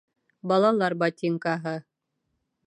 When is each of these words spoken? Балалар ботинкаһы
Балалар 0.51 0.95
ботинкаһы 1.03 1.75